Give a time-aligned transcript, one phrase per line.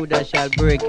[0.00, 0.80] Judah shall break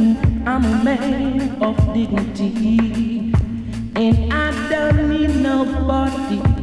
[0.00, 3.34] I'm a man of dignity,
[3.94, 6.59] and I don't need nobody.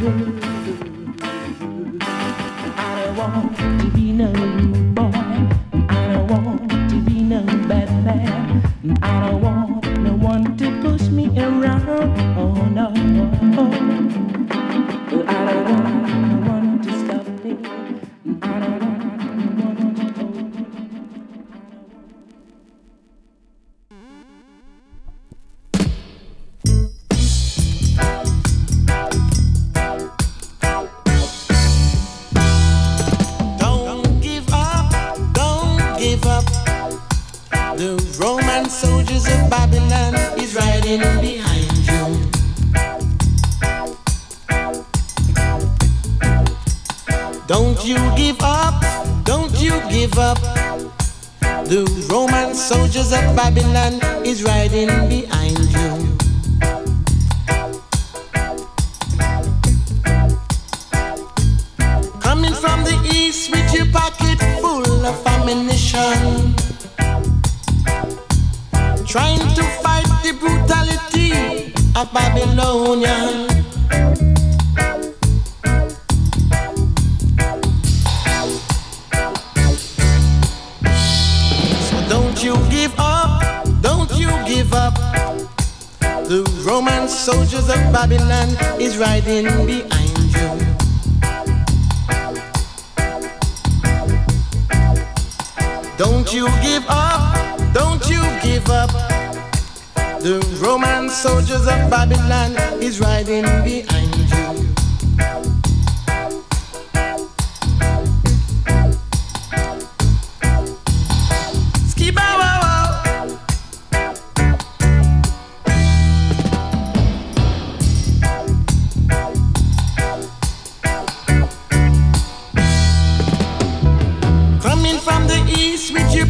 [0.00, 0.57] 음
[65.48, 66.54] Ammunition,
[69.06, 73.48] Trying to fight the brutality of Babylonian.
[81.80, 84.96] So don't you give up, don't you give up.
[86.28, 90.07] The Roman soldiers of Babylon is riding behind.
[95.98, 98.90] Don't you give up, don't you give up.
[100.20, 104.17] The Roman soldiers of Babylon is riding behind.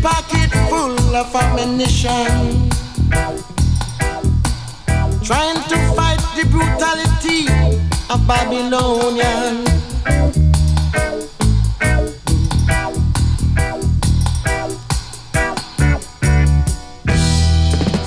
[0.02, 2.70] pocket full of ammunition.
[5.22, 7.48] Trying to fight the brutality
[8.08, 9.66] of Babylonian.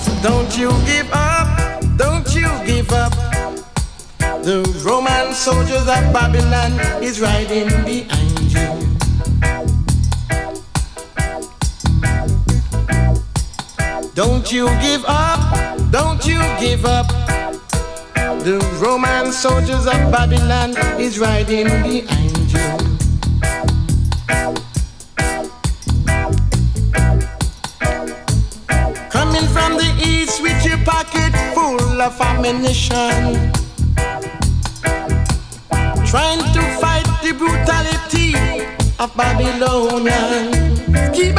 [0.01, 3.13] So don't you give up, don't you give up.
[4.43, 6.71] The Roman soldiers of Babylon
[7.03, 8.90] is riding behind you.
[14.21, 15.41] Don't you give up,
[15.89, 17.07] don't you give up.
[18.45, 22.67] The Roman soldiers of Babylon is riding behind you.
[29.09, 33.49] Coming from the east with your pocket full of ammunition.
[36.05, 38.35] Trying to fight the brutality
[38.99, 40.53] of Babylonian.
[41.11, 41.37] Keep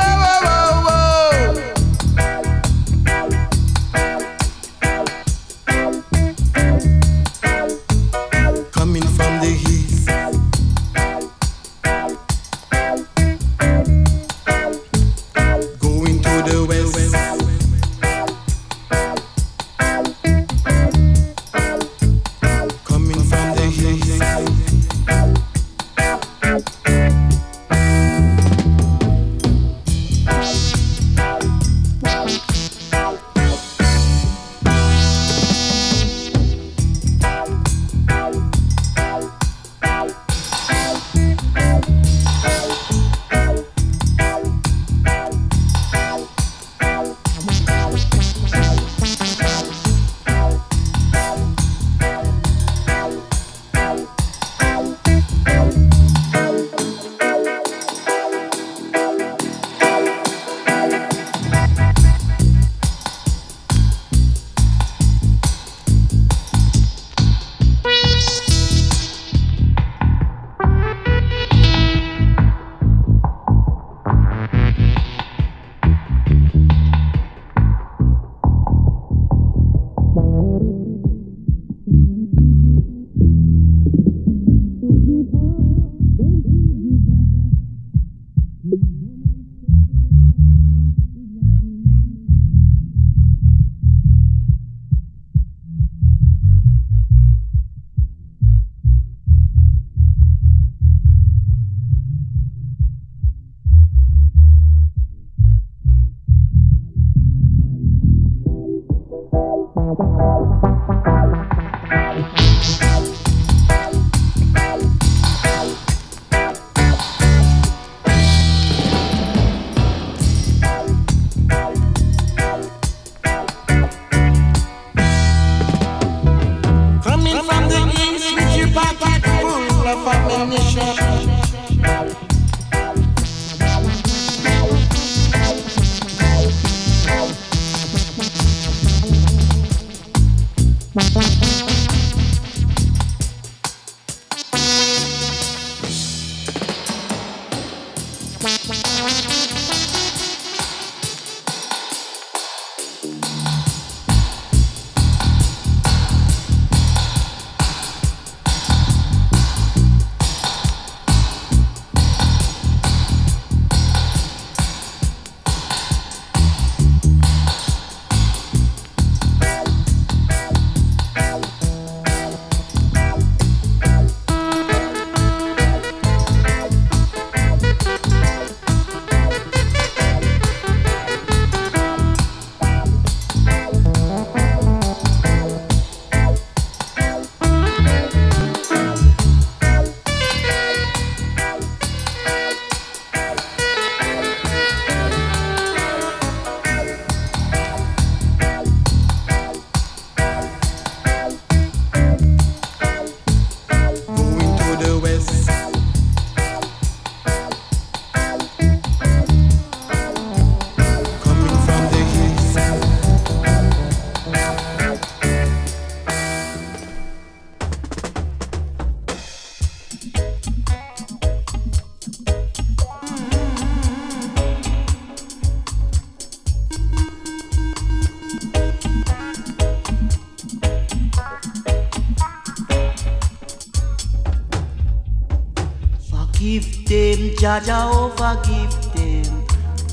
[236.43, 239.47] Jah Jah forgive them,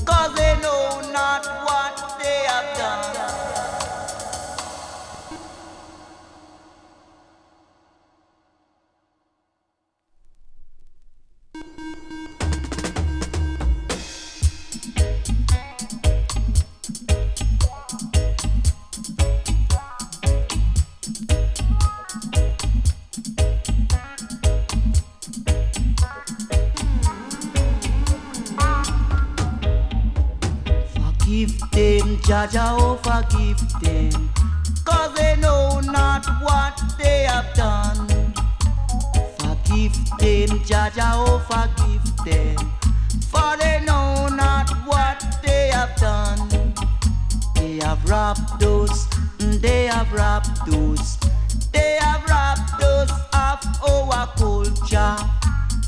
[0.04, 1.69] cause they know not
[32.40, 34.30] Jah Jah, oh forgive them,
[34.82, 38.08] cause they know not what they have done.
[39.38, 42.56] Forgive them, Jah Jah, oh forgive them,
[43.28, 46.72] for they know not what they have done.
[47.56, 51.18] They have robbed us, mm, they have robbed us.
[51.74, 53.10] they have robbed us
[53.84, 55.16] of our culture.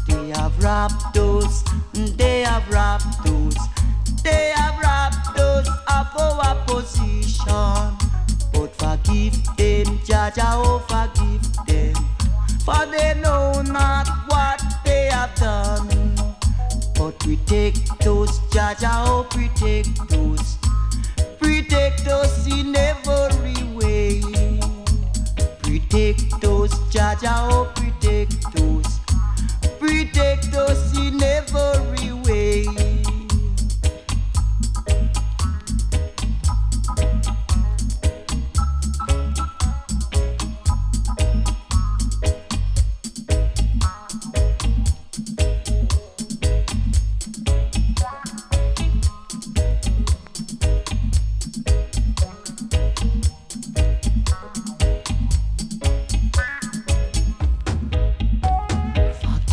[0.07, 1.32] They have robbed those,
[10.35, 11.95] Jah Jah, oh forgive them,
[12.65, 15.89] for they know not what they have done.
[16.97, 19.25] But we take those, Jah Jah, oh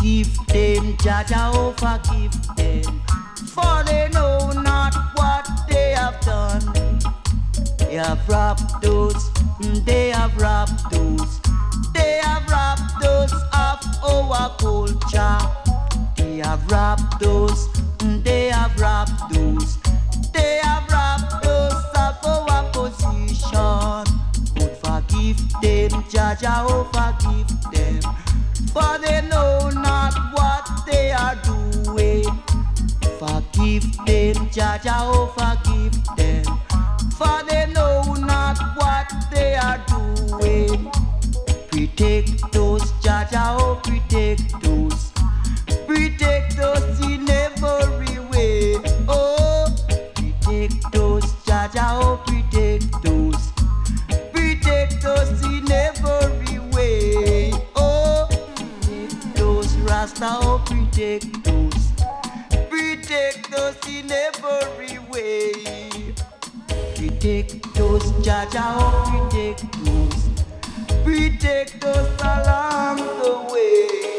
[0.00, 3.02] Forgive them, Jah Jah, oh forgive them,
[3.48, 6.64] for they know not what they have done.
[7.76, 9.28] They have robbed those,
[9.60, 11.40] mm, they have robbed those,
[11.92, 15.38] they have robbed those of our culture.
[16.16, 17.69] They have robbed those,
[60.22, 61.92] oh protect those,
[62.68, 65.52] protect us in every way.
[66.96, 70.28] Protect those, Jah Jah, oh protect those,
[71.04, 74.09] protect us along the way.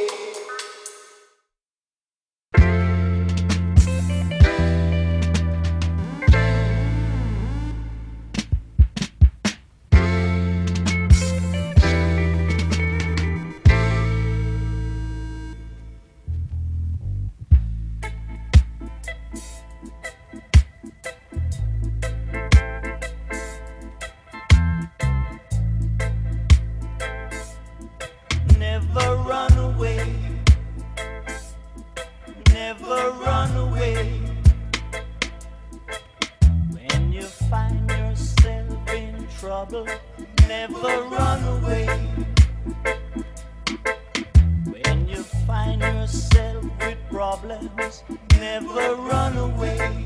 [47.42, 48.04] Problems,
[48.40, 50.06] never run away.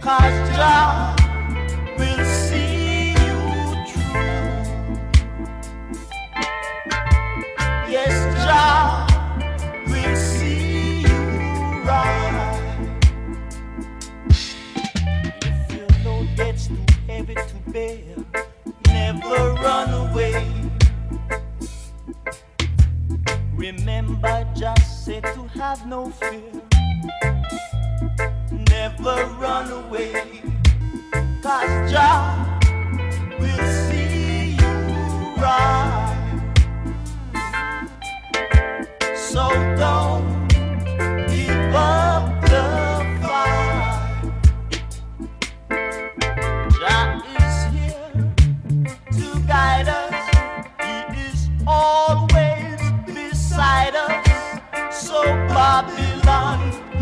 [0.00, 1.03] Cause God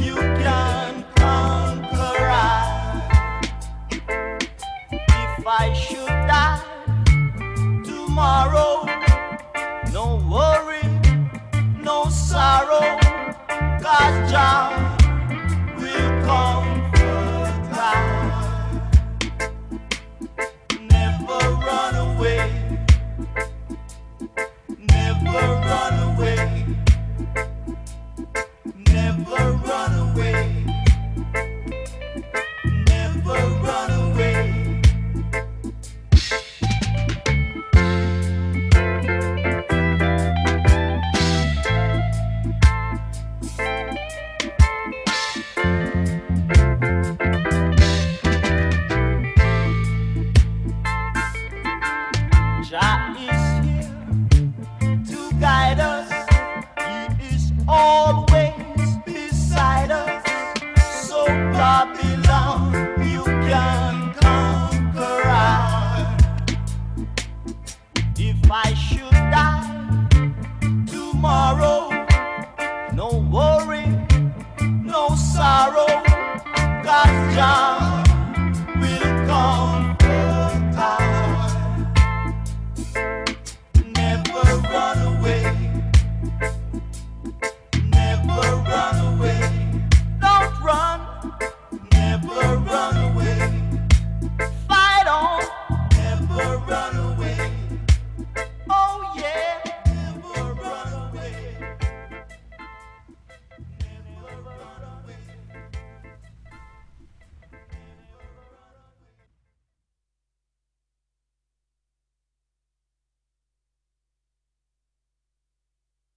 [0.03, 0.53] Babylon, you can.
[0.53, 0.72] conquer